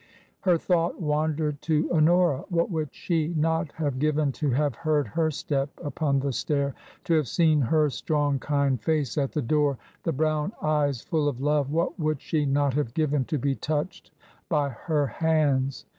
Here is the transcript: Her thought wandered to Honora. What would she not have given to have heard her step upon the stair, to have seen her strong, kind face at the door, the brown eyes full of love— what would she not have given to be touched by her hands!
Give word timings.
Her 0.39 0.57
thought 0.57 0.99
wandered 0.99 1.61
to 1.61 1.91
Honora. 1.93 2.45
What 2.49 2.71
would 2.71 2.89
she 2.91 3.27
not 3.37 3.73
have 3.73 3.99
given 3.99 4.31
to 4.31 4.49
have 4.49 4.73
heard 4.73 5.09
her 5.09 5.29
step 5.29 5.69
upon 5.77 6.17
the 6.21 6.31
stair, 6.33 6.73
to 7.03 7.13
have 7.13 7.27
seen 7.27 7.61
her 7.61 7.87
strong, 7.91 8.39
kind 8.39 8.81
face 8.81 9.15
at 9.15 9.33
the 9.33 9.43
door, 9.43 9.77
the 10.01 10.11
brown 10.11 10.53
eyes 10.59 11.01
full 11.03 11.27
of 11.29 11.39
love— 11.39 11.71
what 11.71 11.99
would 11.99 12.19
she 12.19 12.47
not 12.47 12.73
have 12.73 12.95
given 12.95 13.25
to 13.25 13.37
be 13.37 13.53
touched 13.53 14.09
by 14.49 14.69
her 14.69 15.05
hands! 15.05 15.85